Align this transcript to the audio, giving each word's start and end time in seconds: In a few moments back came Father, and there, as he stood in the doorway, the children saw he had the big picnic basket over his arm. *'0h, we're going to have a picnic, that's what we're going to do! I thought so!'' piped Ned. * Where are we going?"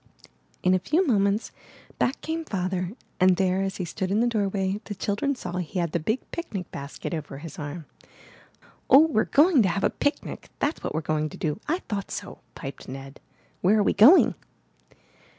In 0.63 0.73
a 0.73 0.79
few 0.79 1.05
moments 1.05 1.51
back 1.99 2.21
came 2.21 2.43
Father, 2.43 2.93
and 3.19 3.35
there, 3.35 3.61
as 3.61 3.77
he 3.77 3.85
stood 3.85 4.09
in 4.09 4.19
the 4.19 4.25
doorway, 4.25 4.81
the 4.85 4.95
children 4.95 5.35
saw 5.35 5.57
he 5.57 5.77
had 5.77 5.91
the 5.91 5.99
big 5.99 6.21
picnic 6.31 6.71
basket 6.71 7.13
over 7.13 7.37
his 7.37 7.59
arm. 7.59 7.85
*'0h, 8.89 9.09
we're 9.11 9.25
going 9.25 9.61
to 9.61 9.69
have 9.69 9.83
a 9.83 9.91
picnic, 9.91 10.49
that's 10.57 10.81
what 10.83 10.95
we're 10.95 11.01
going 11.01 11.29
to 11.29 11.37
do! 11.37 11.59
I 11.67 11.83
thought 11.87 12.09
so!'' 12.09 12.39
piped 12.55 12.87
Ned. 12.89 13.19
* 13.41 13.61
Where 13.61 13.77
are 13.77 13.83
we 13.83 13.93
going?" 13.93 14.33